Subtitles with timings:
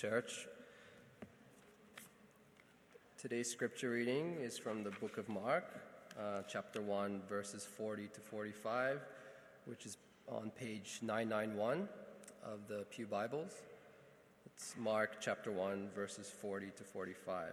[0.00, 0.46] church.
[3.20, 5.64] Today's scripture reading is from the book of Mark,
[6.16, 9.00] uh, chapter 1, verses 40 to 45,
[9.64, 9.96] which is
[10.28, 11.88] on page 991
[12.44, 13.50] of the Pew Bibles.
[14.46, 17.52] It's Mark chapter 1, verses 40 to 45.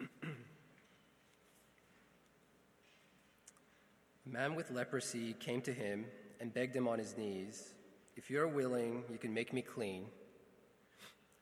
[0.00, 0.06] A
[4.26, 6.04] man with leprosy came to him
[6.42, 7.72] and begged him on his knees,
[8.16, 10.04] If you are willing, you can make me clean.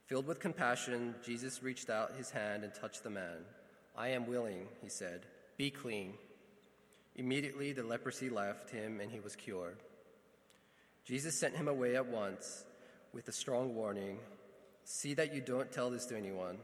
[0.07, 3.45] Filled with compassion, Jesus reached out his hand and touched the man.
[3.97, 5.27] I am willing, he said.
[5.57, 6.15] Be clean.
[7.17, 9.79] Immediately the leprosy left him and he was cured.
[11.05, 12.65] Jesus sent him away at once
[13.13, 14.19] with a strong warning
[14.85, 16.59] See that you don't tell this to anyone,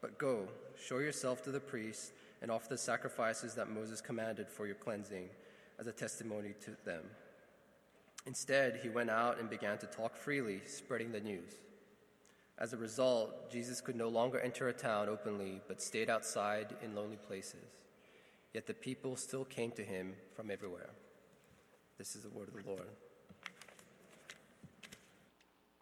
[0.00, 0.46] but go,
[0.80, 5.28] show yourself to the priest, and offer the sacrifices that Moses commanded for your cleansing
[5.78, 7.02] as a testimony to them.
[8.26, 11.52] Instead, he went out and began to talk freely, spreading the news.
[12.58, 16.94] As a result, Jesus could no longer enter a town openly, but stayed outside in
[16.94, 17.64] lonely places.
[18.52, 20.90] Yet the people still came to him from everywhere.
[21.98, 22.88] This is the word of the Lord.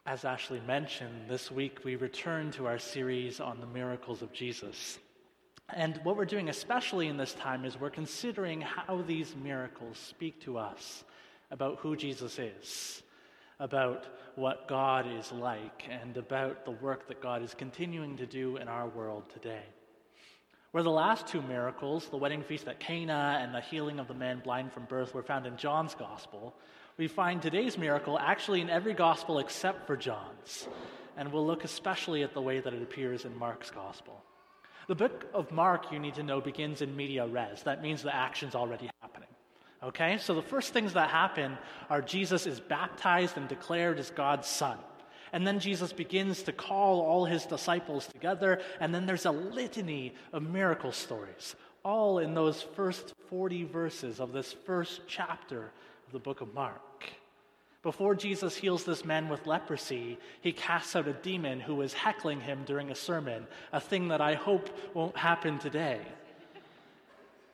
[0.07, 4.99] As Ashley mentioned, this week we return to our series on the miracles of Jesus.
[5.75, 10.41] And what we're doing, especially in this time, is we're considering how these miracles speak
[10.43, 11.05] to us
[11.51, 13.03] about who Jesus is
[13.63, 18.57] about what God is like and about the work that God is continuing to do
[18.57, 19.63] in our world today.
[20.73, 24.15] Where the last two miracles, the wedding feast at Cana and the healing of the
[24.15, 26.57] man blind from birth, were found in John's gospel,
[26.97, 30.67] we find today's miracle actually in every gospel except for John's.
[31.17, 34.25] And we'll look especially at the way that it appears in Mark's gospel.
[34.89, 37.63] The book of Mark, you need to know, begins in media res.
[37.63, 38.91] That means the action's already.
[39.83, 41.59] Okay, so the first things that happen
[41.91, 44.79] are Jesus is baptized and declared as God's son.
[45.33, 50.15] And then Jesus begins to call all his disciples together, and then there's a litany
[50.33, 55.73] of miracle stories, all in those first 40 verses of this first chapter
[56.07, 57.11] of the book of Mark.
[57.83, 62.41] Before Jesus heals this man with leprosy, he casts out a demon who was heckling
[62.41, 66.01] him during a sermon, a thing that I hope won't happen today.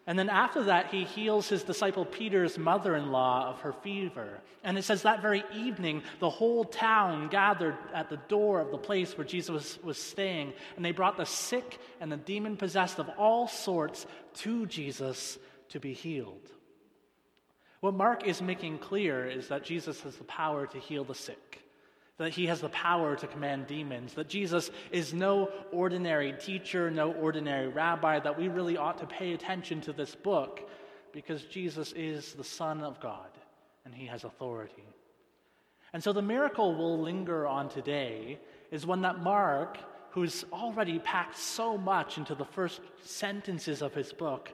[0.08, 4.40] And then after that, he heals his disciple Peter's mother in law of her fever.
[4.64, 8.78] And it says that very evening, the whole town gathered at the door of the
[8.78, 13.10] place where Jesus was, staying, and they brought the sick and the demon possessed of
[13.18, 15.38] all sorts to Jesus
[15.68, 16.48] to be healed.
[17.80, 21.67] What Mark is making clear is that Jesus has the power to heal the sick
[22.18, 27.12] that he has the power to command demons, that Jesus is no ordinary teacher, no
[27.12, 30.68] ordinary rabbi, that we really ought to pay attention to this book
[31.12, 33.30] because Jesus is the Son of God
[33.84, 34.84] and he has authority.
[35.92, 38.38] And so the miracle we'll linger on today
[38.72, 39.78] is one that Mark,
[40.10, 44.52] who's already packed so much into the first sentences of his book,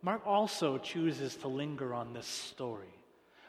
[0.00, 2.94] Mark also chooses to linger on this story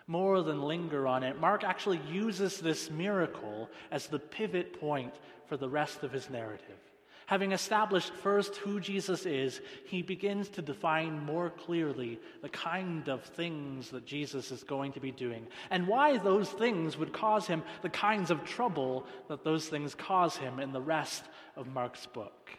[0.07, 5.13] more than linger on it, Mark actually uses this miracle as the pivot point
[5.47, 6.77] for the rest of his narrative.
[7.25, 13.23] Having established first who Jesus is, he begins to define more clearly the kind of
[13.23, 17.63] things that Jesus is going to be doing and why those things would cause him
[17.81, 21.23] the kinds of trouble that those things cause him in the rest
[21.55, 22.51] of Mark's book.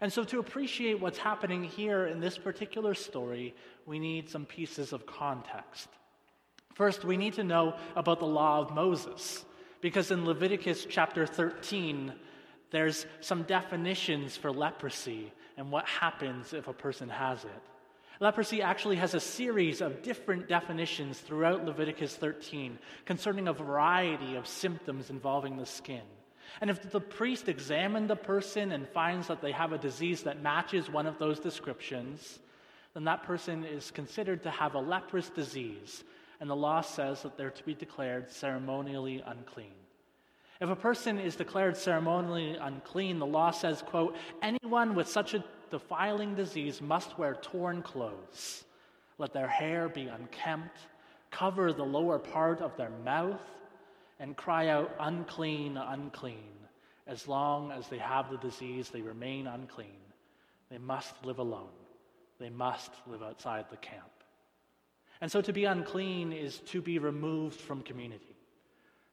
[0.00, 3.54] And so, to appreciate what's happening here in this particular story,
[3.86, 5.88] we need some pieces of context.
[6.76, 9.46] First, we need to know about the law of Moses,
[9.80, 12.12] because in Leviticus chapter 13,
[12.70, 17.62] there's some definitions for leprosy and what happens if a person has it.
[18.20, 24.46] Leprosy actually has a series of different definitions throughout Leviticus 13 concerning a variety of
[24.46, 26.02] symptoms involving the skin.
[26.60, 30.42] And if the priest examined the person and finds that they have a disease that
[30.42, 32.38] matches one of those descriptions,
[32.92, 36.04] then that person is considered to have a leprous disease
[36.40, 39.72] and the law says that they're to be declared ceremonially unclean.
[40.60, 45.44] If a person is declared ceremonially unclean, the law says, quote, anyone with such a
[45.70, 48.64] defiling disease must wear torn clothes.
[49.18, 50.76] Let their hair be unkempt,
[51.30, 53.40] cover the lower part of their mouth,
[54.18, 56.52] and cry out, unclean, unclean.
[57.06, 60.00] As long as they have the disease, they remain unclean.
[60.70, 61.68] They must live alone.
[62.38, 64.10] They must live outside the camp.
[65.20, 68.36] And so to be unclean is to be removed from community,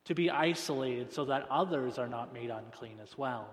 [0.05, 3.47] to be isolated so that others are not made unclean as well.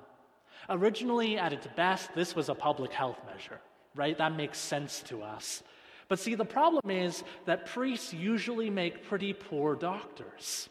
[0.69, 3.61] Originally, at its best, this was a public health measure,
[3.95, 4.19] right?
[4.19, 5.63] That makes sense to us.
[6.09, 10.69] But see, the problem is that priests usually make pretty poor doctors.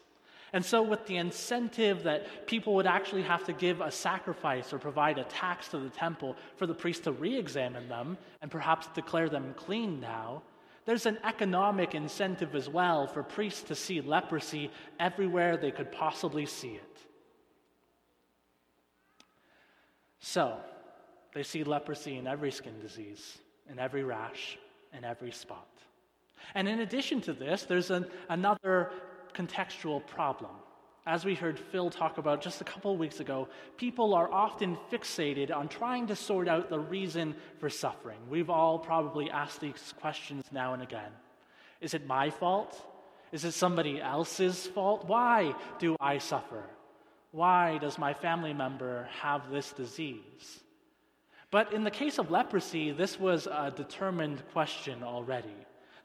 [0.52, 4.78] And so, with the incentive that people would actually have to give a sacrifice or
[4.78, 8.88] provide a tax to the temple for the priest to re examine them and perhaps
[8.88, 10.42] declare them clean now,
[10.86, 16.46] there's an economic incentive as well for priests to see leprosy everywhere they could possibly
[16.46, 16.98] see it.
[20.20, 20.56] So,
[21.34, 23.38] they see leprosy in every skin disease,
[23.70, 24.58] in every rash,
[24.96, 25.68] in every spot.
[26.54, 28.90] And in addition to this, there's an, another
[29.34, 30.52] contextual problem.
[31.06, 33.48] As we heard Phil talk about just a couple weeks ago,
[33.78, 38.18] people are often fixated on trying to sort out the reason for suffering.
[38.28, 41.10] We've all probably asked these questions now and again.
[41.80, 42.78] Is it my fault?
[43.32, 45.06] Is it somebody else's fault?
[45.06, 46.64] Why do I suffer?
[47.30, 50.60] Why does my family member have this disease?
[51.50, 55.56] But in the case of leprosy, this was a determined question already.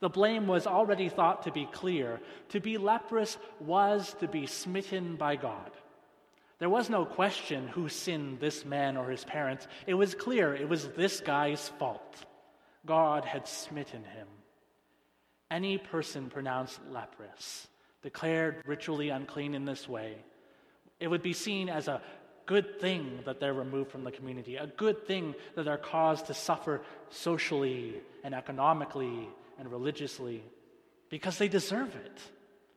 [0.05, 2.19] The blame was already thought to be clear.
[2.49, 5.71] To be leprous was to be smitten by God.
[6.59, 9.67] There was no question who sinned, this man or his parents.
[9.87, 12.23] It was clear it was this guy's fault.
[12.85, 14.27] God had smitten him.
[15.49, 17.67] Any person pronounced leprous,
[18.03, 20.17] declared ritually unclean in this way,
[20.99, 21.99] it would be seen as a
[22.45, 26.35] good thing that they're removed from the community, a good thing that they're caused to
[26.35, 29.29] suffer socially and economically
[29.59, 30.43] and religiously
[31.09, 32.19] because they deserve it,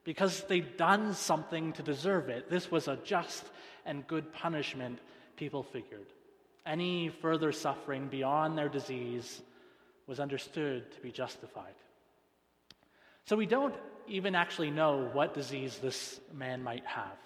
[0.05, 2.51] because they've done something to deserve it.
[2.51, 3.45] This was a just
[3.85, 4.99] and good punishment,
[5.37, 6.07] people figured.
[6.67, 9.41] Any further suffering beyond their disease
[10.07, 11.75] was understood to be justified.
[13.25, 13.75] So we don't
[14.07, 17.17] even actually know what disease this man might have.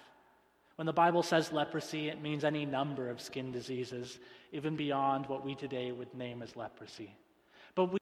[0.75, 4.19] When the Bible says leprosy, it means any number of skin diseases,
[4.51, 7.15] even beyond what we today would name as leprosy.
[7.75, 7.99] But we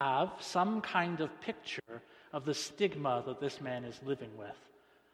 [0.00, 2.02] have some kind of picture
[2.32, 4.56] of the stigma that this man is living with,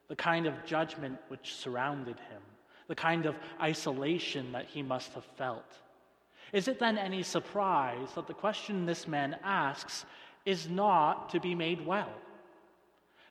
[0.07, 2.41] the kind of judgment which surrounded him,
[2.87, 5.77] the kind of isolation that he must have felt.
[6.53, 10.05] Is it then any surprise that the question this man asks
[10.45, 12.13] is not to be made well?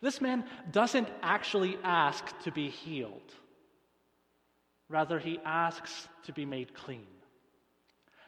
[0.03, 3.33] This man doesn't actually ask to be healed.
[4.91, 7.07] Rather, he asks to be made clean.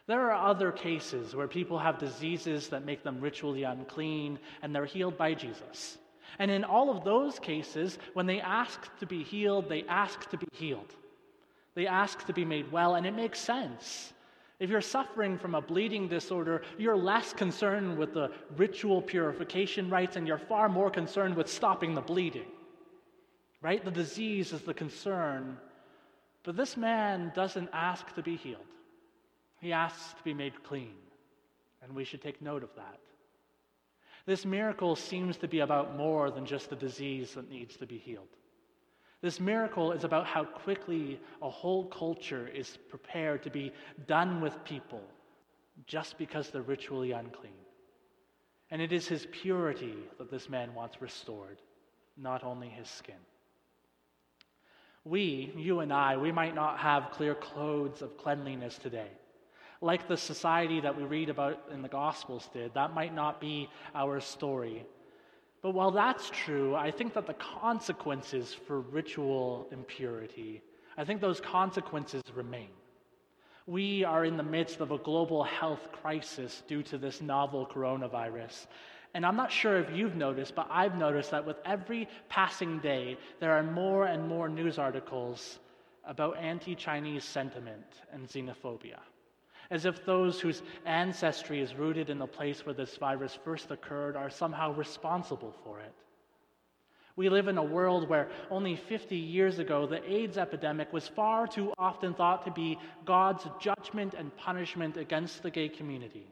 [0.09, 4.87] There are other cases where people have diseases that make them ritually unclean and they're
[4.87, 5.99] healed by Jesus.
[6.39, 10.37] And in all of those cases, when they ask to be healed, they ask to
[10.37, 10.95] be healed.
[11.75, 14.11] They ask to be made well, and it makes sense.
[14.59, 20.15] If you're suffering from a bleeding disorder, you're less concerned with the ritual purification rites
[20.15, 22.47] and you're far more concerned with stopping the bleeding.
[23.61, 23.85] Right?
[23.85, 25.59] The disease is the concern.
[26.41, 28.63] But this man doesn't ask to be healed.
[29.59, 30.95] He asks to be made clean,
[31.83, 32.99] and we should take note of that.
[34.25, 37.97] This miracle seems to be about more than just the disease that needs to be
[37.97, 38.27] healed.
[39.21, 43.73] This miracle is about how quickly a whole culture is prepared to be
[44.07, 45.01] done with people
[45.87, 47.51] just because they're ritually unclean.
[48.71, 51.57] And it is his purity that this man wants restored,
[52.15, 53.15] not only his skin.
[55.03, 59.09] We, you and I, we might not have clear codes of cleanliness today
[59.81, 62.73] like the society that we read about in the Gospels did.
[62.73, 64.85] That might not be our story.
[65.61, 70.61] But while that's true, I think that the consequences for ritual impurity,
[70.97, 72.69] I think those consequences remain.
[73.67, 78.67] We are in the midst of a global health crisis due to this novel coronavirus.
[79.13, 83.17] And I'm not sure if you've noticed, but I've noticed that with every passing day,
[83.39, 85.59] there are more and more news articles
[86.05, 88.99] about anti Chinese sentiment and xenophobia
[89.71, 94.15] as if those whose ancestry is rooted in the place where this virus first occurred
[94.15, 95.93] are somehow responsible for it.
[97.15, 101.47] We live in a world where only 50 years ago the AIDS epidemic was far
[101.47, 106.27] too often thought to be God's judgment and punishment against the gay community.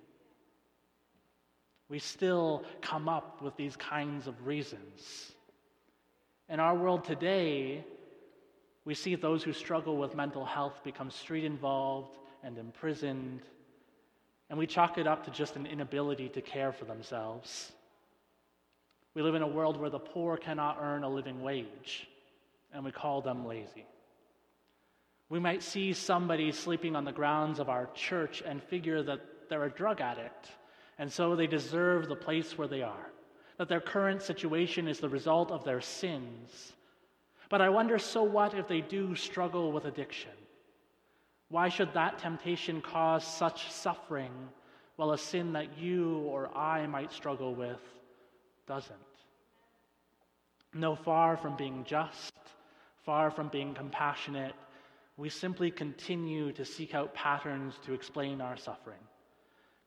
[1.90, 5.34] We still come up with these kinds of reasons.
[6.50, 7.84] In our world today,
[8.86, 12.18] we see those who struggle with mental health become street involved
[12.48, 13.42] and imprisoned,
[14.50, 17.74] and we chalk it up to just an inability to care for themselves.
[19.14, 22.08] We live in a world where the poor cannot earn a living wage,
[22.74, 23.86] and we call them lazy.
[25.28, 29.66] We might see somebody sleeping on the grounds of our church and figure that they're
[29.66, 30.48] a drug addict,
[30.98, 33.12] and so they deserve the place where they are,
[33.58, 36.72] that their current situation is the result of their sins.
[37.50, 40.32] But I wonder so what if they do struggle with addiction?
[41.50, 44.32] Why should that temptation cause such suffering
[44.98, 47.80] while a sin that you or I might struggle with
[48.68, 48.98] doesn't?
[50.74, 52.34] No, far from being just,
[53.06, 54.56] far from being compassionate,
[55.16, 59.00] we simply continue to seek out patterns to explain our suffering,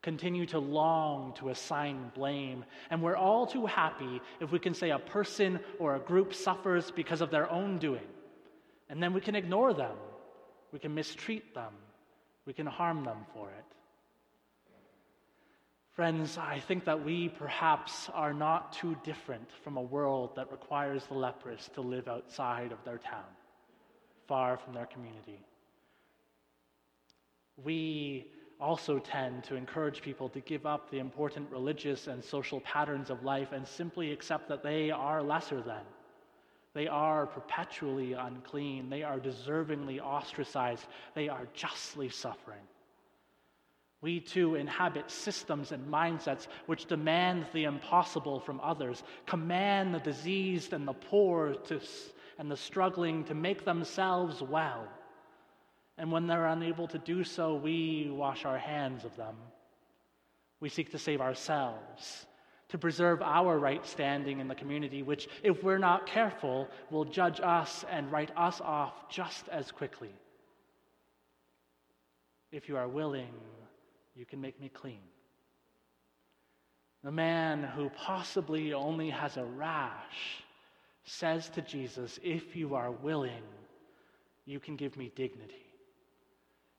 [0.02, 4.90] continue to long to assign blame, and we're all too happy if we can say
[4.90, 8.09] a person or a group suffers because of their own doing,
[8.88, 9.97] and then we can ignore them,
[10.73, 11.73] we can mistreat them,
[12.47, 13.65] we can harm them for it.
[15.93, 21.05] Friends, I think that we perhaps are not too different from a world that requires
[21.07, 23.25] the leprous to live outside of their town
[24.27, 25.41] far from their community.
[27.65, 28.29] We
[28.61, 33.25] also tend to encourage people to give up the important religious and social patterns of
[33.25, 35.83] life and simply accept that they are lesser than.
[36.73, 38.91] They are perpetually unclean.
[38.91, 40.87] They are deservingly ostracized.
[41.15, 42.62] They are justly suffering.
[44.03, 50.73] We too inhabit systems and mindsets which demand the impossible from others, command the diseased
[50.73, 51.81] and the poor to
[52.39, 54.89] and the struggling to make themselves well.
[55.99, 59.37] And when they're unable to do so, we wash our hands of them.
[60.61, 62.27] We seek to save ourselves,
[62.71, 67.41] to preserve our right standing in the community, which, if we're not careful, will judge
[67.41, 70.15] us and write us off just as quickly.
[72.53, 73.35] If you are willing,
[74.15, 75.00] you can make me clean.
[77.03, 80.43] The man who possibly only has a rash
[81.05, 83.43] says to Jesus, If you are willing,
[84.45, 85.67] you can give me dignity.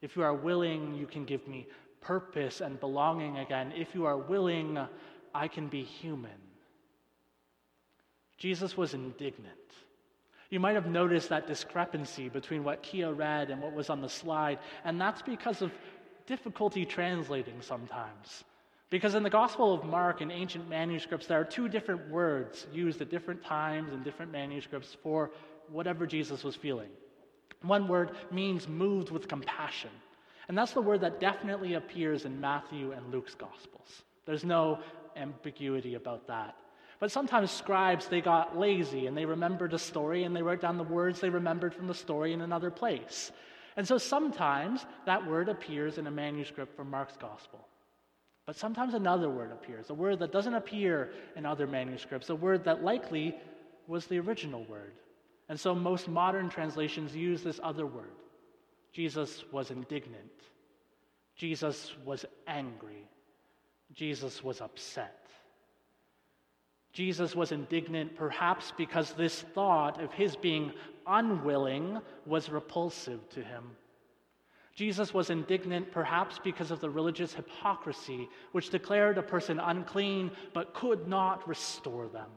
[0.01, 1.67] If you are willing, you can give me
[2.01, 3.71] purpose and belonging again.
[3.75, 4.77] If you are willing,
[5.33, 6.31] I can be human.
[8.37, 9.55] Jesus was indignant.
[10.49, 14.09] You might have noticed that discrepancy between what Kia read and what was on the
[14.09, 15.71] slide, and that's because of
[16.25, 18.43] difficulty translating sometimes.
[18.89, 23.01] Because in the Gospel of Mark, in ancient manuscripts, there are two different words used
[23.01, 25.31] at different times in different manuscripts for
[25.69, 26.89] whatever Jesus was feeling.
[27.61, 29.91] One word means moved with compassion.
[30.49, 34.03] And that's the word that definitely appears in Matthew and Luke's Gospels.
[34.25, 34.79] There's no
[35.15, 36.55] ambiguity about that.
[36.99, 40.77] But sometimes scribes, they got lazy and they remembered a story and they wrote down
[40.77, 43.31] the words they remembered from the story in another place.
[43.75, 47.67] And so sometimes that word appears in a manuscript from Mark's Gospel.
[48.45, 52.65] But sometimes another word appears, a word that doesn't appear in other manuscripts, a word
[52.65, 53.35] that likely
[53.87, 54.93] was the original word.
[55.49, 58.11] And so most modern translations use this other word.
[58.93, 60.31] Jesus was indignant.
[61.35, 63.07] Jesus was angry.
[63.93, 65.17] Jesus was upset.
[66.93, 70.73] Jesus was indignant perhaps because this thought of his being
[71.07, 73.63] unwilling was repulsive to him.
[74.75, 80.73] Jesus was indignant perhaps because of the religious hypocrisy which declared a person unclean but
[80.73, 82.29] could not restore them.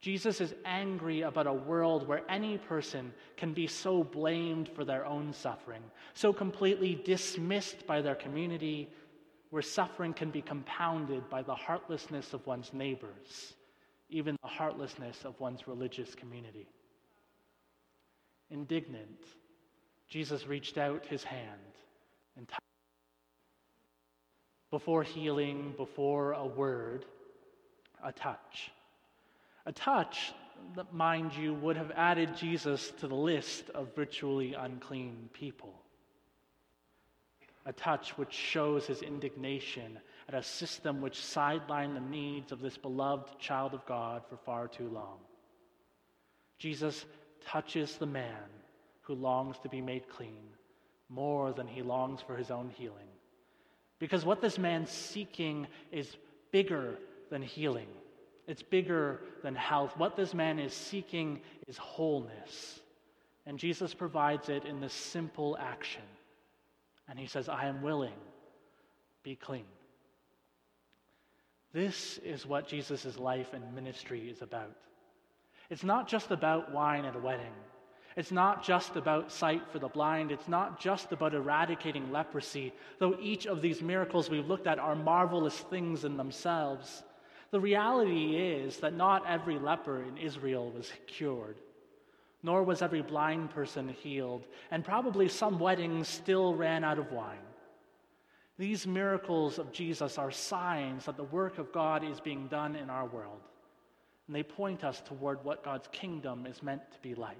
[0.00, 5.04] Jesus is angry about a world where any person can be so blamed for their
[5.04, 5.82] own suffering,
[6.14, 8.88] so completely dismissed by their community,
[9.50, 13.54] where suffering can be compounded by the heartlessness of one's neighbors,
[14.08, 16.68] even the heartlessness of one's religious community.
[18.50, 19.24] Indignant
[20.10, 21.60] Jesus reached out his hand
[22.36, 22.60] and touched.
[24.70, 27.04] Before healing, before a word,
[28.04, 28.72] a touch.
[29.66, 30.32] A touch
[30.74, 35.79] that, mind you, would have added Jesus to the list of virtually unclean people.
[37.66, 39.98] A touch which shows his indignation
[40.28, 44.66] at a system which sidelined the needs of this beloved child of God for far
[44.66, 45.18] too long.
[46.58, 47.04] Jesus
[47.46, 48.48] touches the man
[49.02, 50.42] who longs to be made clean
[51.08, 53.08] more than he longs for his own healing.
[53.98, 56.16] Because what this man's seeking is
[56.52, 56.96] bigger
[57.30, 57.88] than healing,
[58.46, 59.96] it's bigger than health.
[59.96, 62.80] What this man is seeking is wholeness.
[63.46, 66.02] And Jesus provides it in this simple action.
[67.10, 68.14] And he says, I am willing,
[69.24, 69.64] be clean.
[71.72, 74.76] This is what Jesus' life and ministry is about.
[75.70, 77.52] It's not just about wine at a wedding.
[78.16, 80.32] It's not just about sight for the blind.
[80.32, 84.96] It's not just about eradicating leprosy, though each of these miracles we've looked at are
[84.96, 87.02] marvelous things in themselves.
[87.50, 91.56] The reality is that not every leper in Israel was cured,
[92.42, 97.38] nor was every blind person healed, and probably some weddings still ran out of wine.
[98.58, 102.90] These miracles of Jesus are signs that the work of God is being done in
[102.90, 103.40] our world,
[104.26, 107.36] and they point us toward what God's kingdom is meant to be like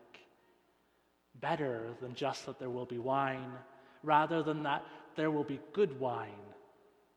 [1.41, 3.53] better than just that there will be wine,
[4.03, 4.85] rather than that
[5.17, 6.29] there will be good wine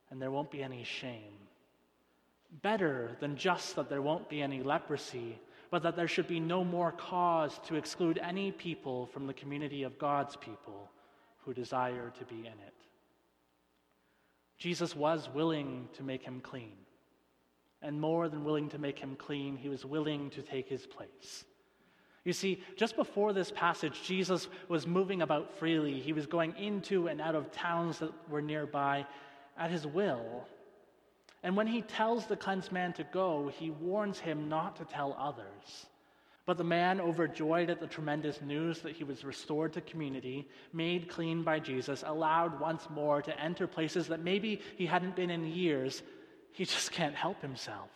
[0.09, 1.33] and there won't be any shame.
[2.61, 5.39] Better than just that there won't be any leprosy,
[5.73, 9.81] but that there should be no more cause to exclude any people from the community
[9.81, 10.91] of God's people
[11.39, 12.75] who desire to be in it.
[14.59, 16.75] Jesus was willing to make him clean.
[17.81, 21.43] And more than willing to make him clean, he was willing to take his place.
[22.23, 25.99] You see, just before this passage, Jesus was moving about freely.
[25.99, 29.07] He was going into and out of towns that were nearby
[29.57, 30.45] at his will.
[31.43, 35.15] And when he tells the cleansed man to go, he warns him not to tell
[35.19, 35.87] others.
[36.45, 41.09] But the man, overjoyed at the tremendous news that he was restored to community, made
[41.09, 45.45] clean by Jesus, allowed once more to enter places that maybe he hadn't been in
[45.45, 46.01] years,
[46.51, 47.89] he just can't help himself.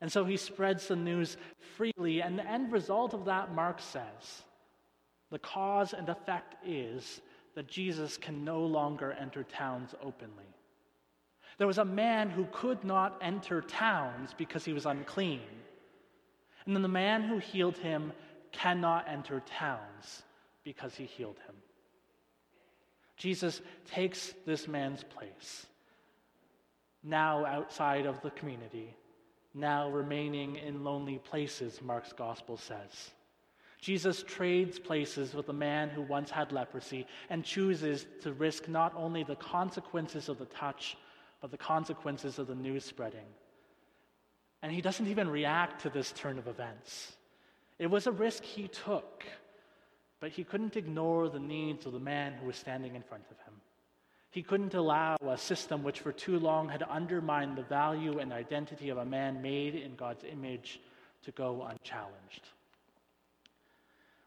[0.00, 1.36] And so he spreads the news
[1.76, 4.42] freely, and the end result of that, Mark says,
[5.30, 7.22] the cause and effect is
[7.54, 10.51] that Jesus can no longer enter towns openly.
[11.58, 15.40] There was a man who could not enter towns because he was unclean.
[16.66, 18.12] And then the man who healed him
[18.52, 20.22] cannot enter towns
[20.64, 21.54] because he healed him.
[23.16, 25.66] Jesus takes this man's place,
[27.02, 28.96] now outside of the community,
[29.54, 33.10] now remaining in lonely places, Mark's gospel says.
[33.80, 38.92] Jesus trades places with a man who once had leprosy and chooses to risk not
[38.96, 40.96] only the consequences of the touch,
[41.42, 43.26] but the consequences of the news spreading.
[44.62, 47.16] And he doesn't even react to this turn of events.
[47.80, 49.24] It was a risk he took,
[50.20, 53.36] but he couldn't ignore the needs of the man who was standing in front of
[53.38, 53.54] him.
[54.30, 58.88] He couldn't allow a system which for too long had undermined the value and identity
[58.88, 60.80] of a man made in God's image
[61.24, 62.48] to go unchallenged.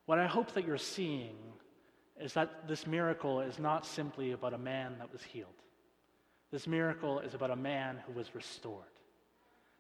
[0.05, 1.35] What I hope that you're seeing
[2.19, 5.64] is that this miracle is not simply about a man that was healed.
[6.51, 8.83] This miracle is about a man who was restored.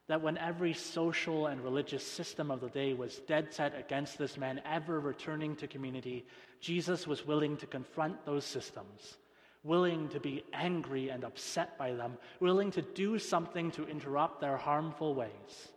[0.07, 4.37] That when every social and religious system of the day was dead set against this
[4.37, 6.25] man ever returning to community,
[6.59, 9.17] Jesus was willing to confront those systems,
[9.63, 14.57] willing to be angry and upset by them, willing to do something to interrupt their
[14.57, 15.71] harmful ways.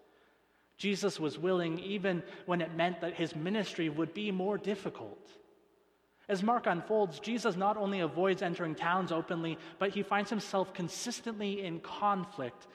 [0.77, 5.31] Jesus was willing even when it meant that his ministry would be more difficult.
[6.29, 11.65] As Mark unfolds, Jesus not only avoids entering towns openly, but he finds himself consistently
[11.65, 12.67] in conflict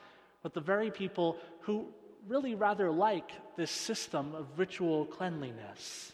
[0.42, 1.86] with the very people who
[2.26, 6.12] really rather like this system of ritual cleanliness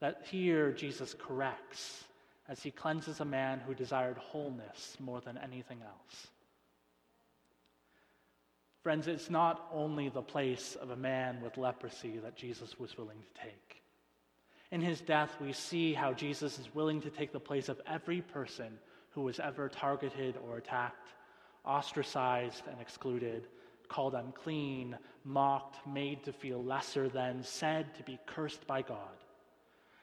[0.00, 2.04] that here Jesus corrects
[2.48, 6.26] as he cleanses a man who desired wholeness more than anything else.
[8.82, 13.16] Friends, it's not only the place of a man with leprosy that Jesus was willing
[13.16, 13.83] to take.
[14.70, 18.20] In his death, we see how Jesus is willing to take the place of every
[18.22, 18.78] person
[19.10, 21.08] who was ever targeted or attacked,
[21.64, 23.46] ostracized and excluded,
[23.88, 28.98] called unclean, mocked, made to feel lesser than, said to be cursed by God.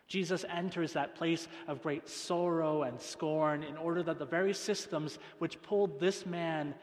[0.07, 5.19] Jesus enters that place of great sorrow and scorn in order that the very systems
[5.39, 6.75] which pulled this man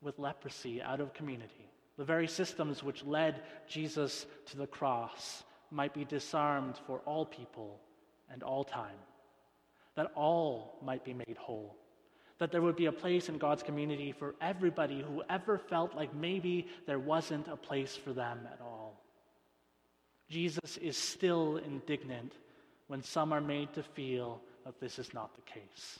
[0.00, 5.44] with leprosy out of community, the very systems which led Jesus to the cross,
[5.74, 7.80] might be disarmed for all people
[8.32, 8.96] and all time,
[9.96, 11.76] that all might be made whole,
[12.38, 16.14] that there would be a place in God's community for everybody who ever felt like
[16.14, 19.02] maybe there wasn't a place for them at all.
[20.30, 22.32] Jesus is still indignant
[22.86, 25.98] when some are made to feel that this is not the case.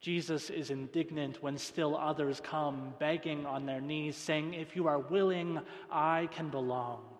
[0.00, 5.00] Jesus is indignant when still others come begging on their knees, saying, If you are
[5.00, 7.17] willing, I can belong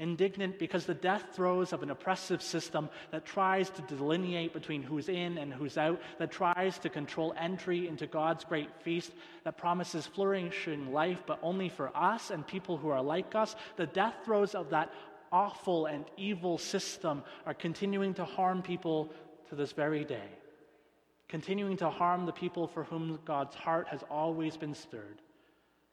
[0.00, 5.08] indignant because the death throes of an oppressive system that tries to delineate between who's
[5.08, 9.12] in and who's out, that tries to control entry into God's great feast,
[9.44, 13.86] that promises flourishing life, but only for us and people who are like us, the
[13.86, 14.92] death throes of that
[15.30, 19.12] awful and evil system are continuing to harm people
[19.50, 20.28] to this very day,
[21.28, 25.20] continuing to harm the people for whom God's heart has always been stirred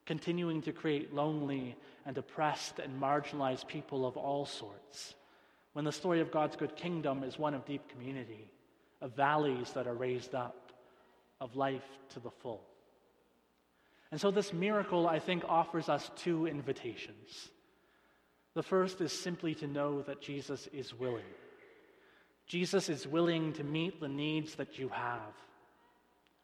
[0.07, 5.13] continuing to create lonely and oppressed and marginalized people of all sorts,
[5.73, 8.49] when the story of God's good kingdom is one of deep community,
[9.01, 10.71] of valleys that are raised up,
[11.39, 12.63] of life to the full.
[14.09, 17.49] And so, this miracle, I think, offers us two invitations.
[18.55, 21.25] The first is simply to know that Jesus is willing.
[22.47, 25.35] Jesus is willing to meet the needs that you have.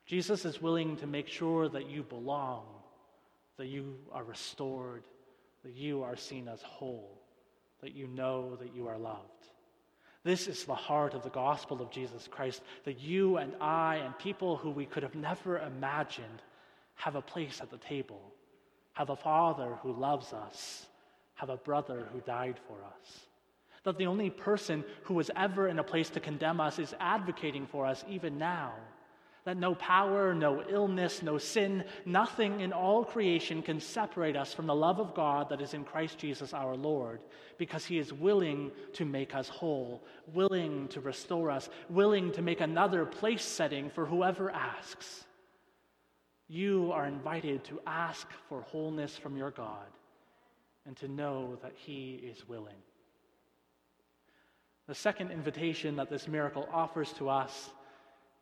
[0.05, 2.65] Jesus is willing to make sure that you belong
[3.57, 5.03] that you are restored,
[5.63, 7.21] that you are seen as whole,
[7.81, 9.29] that you know that you are loved.
[10.23, 14.17] This is the heart of the gospel of Jesus Christ that you and I and
[14.17, 16.41] people who we could have never imagined
[16.95, 18.33] have a place at the table,
[18.93, 20.85] have a Father who loves us,
[21.35, 23.27] have a brother who died for us.
[23.83, 27.67] That the only person who was ever in a place to condemn us is advocating
[27.67, 28.73] for us even now.
[29.45, 34.67] That no power, no illness, no sin, nothing in all creation can separate us from
[34.67, 37.19] the love of God that is in Christ Jesus our Lord,
[37.57, 40.01] because he is willing to make us whole,
[40.33, 45.25] willing to restore us, willing to make another place setting for whoever asks.
[46.47, 49.87] You are invited to ask for wholeness from your God
[50.85, 52.75] and to know that He is willing.
[54.87, 57.71] The second invitation that this miracle offers to us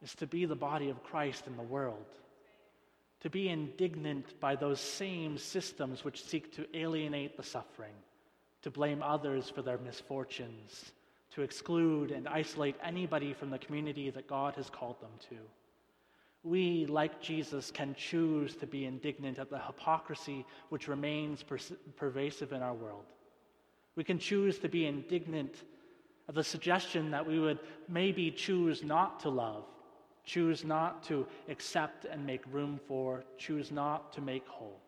[0.03, 2.05] is to be the body of Christ in the world,
[3.21, 7.93] to be indignant by those same systems which seek to alienate the suffering,
[8.63, 10.91] to blame others for their misfortunes,
[11.31, 15.37] to exclude and isolate anybody from the community that God has called them to.
[16.43, 21.59] We, like Jesus, can choose to be indignant at the hypocrisy which remains per-
[21.95, 23.05] pervasive in our world.
[23.95, 25.53] We can choose to be indignant
[26.27, 29.65] at the suggestion that we would maybe choose not to love,
[30.23, 34.79] choose not to accept and make room for, choose not to make whole.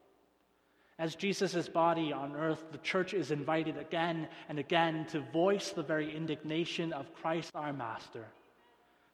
[0.99, 5.83] As Jesus' body on earth, the church is invited again and again to voice the
[5.83, 8.25] very indignation of Christ our Master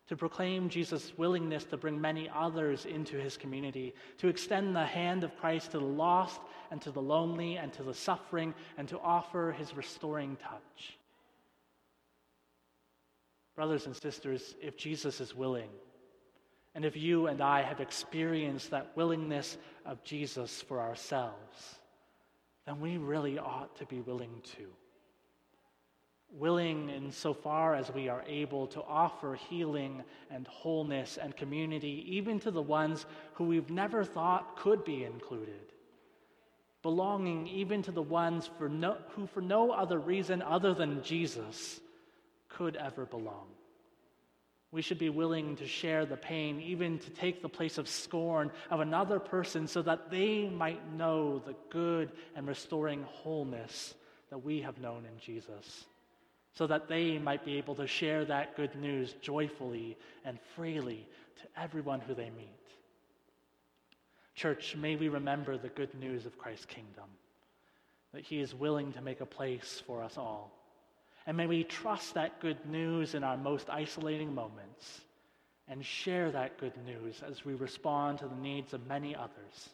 [0.09, 5.23] to proclaim Jesus' willingness to bring many others into his community, to extend the hand
[5.23, 8.99] of Christ to the lost and to the lonely and to the suffering, and to
[8.99, 10.97] offer his restoring touch.
[13.55, 15.69] Brothers and sisters, if Jesus is willing,
[16.79, 21.75] and if you and I have experienced that willingness of Jesus for ourselves,
[22.65, 24.69] then we really ought to be willing too
[26.31, 32.51] willing insofar as we are able to offer healing and wholeness and community even to
[32.51, 35.73] the ones who we've never thought could be included.
[36.81, 41.81] Belonging even to the ones for no, who, for no other reason other than Jesus,
[42.47, 43.47] could ever belong.
[44.71, 48.51] We should be willing to share the pain, even to take the place of scorn
[48.69, 53.95] of another person, so that they might know the good and restoring wholeness
[54.29, 55.85] that we have known in Jesus
[56.59, 61.07] so that they might be able to share that good news joyfully and freely
[61.41, 62.49] to everyone who they meet.
[64.35, 67.05] Church, may we remember the good news of Christ's kingdom,
[68.13, 70.51] that he is willing to make a place for us all.
[71.27, 75.01] And may we trust that good news in our most isolating moments
[75.67, 79.69] and share that good news as we respond to the needs of many others,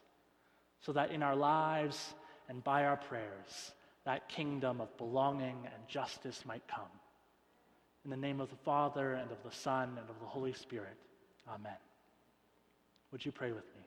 [0.82, 2.14] so that in our lives
[2.50, 3.72] and by our prayers,
[4.04, 6.84] that kingdom of belonging and justice might come.
[8.04, 10.98] In the name of the Father, and of the Son, and of the Holy Spirit.
[11.50, 11.78] Amen.
[13.12, 13.82] Would you pray with me?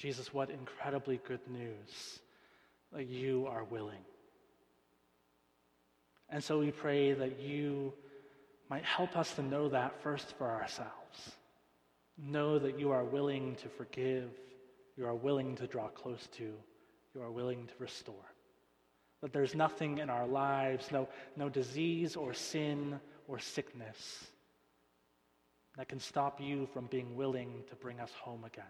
[0.00, 2.20] Jesus, what incredibly good news
[2.90, 4.02] that you are willing.
[6.30, 7.92] And so we pray that you
[8.70, 11.36] might help us to know that first for ourselves.
[12.16, 14.30] Know that you are willing to forgive,
[14.96, 16.44] you are willing to draw close to,
[17.14, 18.14] you are willing to restore.
[19.20, 24.28] That there's nothing in our lives, no, no disease or sin or sickness
[25.76, 28.64] that can stop you from being willing to bring us home again.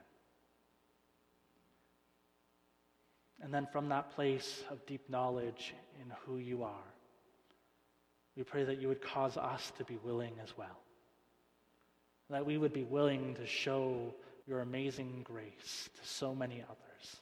[3.43, 6.93] And then from that place of deep knowledge in who you are,
[8.37, 10.79] we pray that you would cause us to be willing as well.
[12.29, 14.15] That we would be willing to show
[14.47, 17.17] your amazing grace to so many others.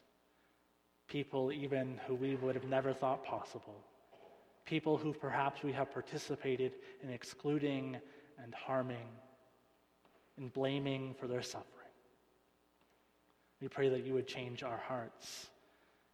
[1.08, 3.80] People, even who we would have never thought possible.
[4.66, 7.96] People who perhaps we have participated in excluding
[8.42, 9.08] and harming,
[10.36, 11.64] in blaming for their suffering.
[13.62, 15.48] We pray that you would change our hearts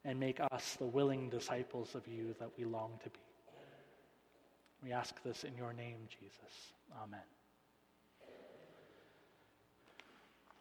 [0.05, 3.19] and make us the willing disciples of you that we long to be.
[4.83, 6.73] We ask this in your name, Jesus.
[7.03, 7.21] Amen.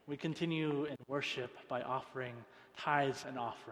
[0.07, 2.33] We continue in worship by offering
[2.77, 3.71] tithes and offerings.